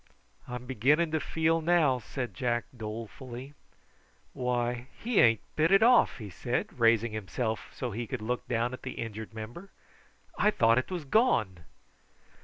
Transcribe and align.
"I'm 0.47 0.65
beginning 0.65 1.11
to 1.11 1.19
feel 1.19 1.61
now," 1.61 1.99
said 1.99 2.33
Jack 2.33 2.65
dolefully. 2.75 3.53
"Why, 4.33 4.87
he 4.97 5.19
ain't 5.19 5.41
bit 5.55 5.71
it 5.71 5.83
off!" 5.83 6.17
he 6.17 6.31
said, 6.31 6.79
raising 6.79 7.11
himself 7.11 7.69
so 7.71 7.91
that 7.91 7.97
he 7.97 8.07
could 8.07 8.23
look 8.23 8.47
down 8.47 8.73
at 8.73 8.81
the 8.81 8.93
injured 8.93 9.31
member. 9.35 9.69
"I 10.39 10.49
thought 10.49 10.79
it 10.79 10.89
was 10.89 11.05
gone." 11.05 11.65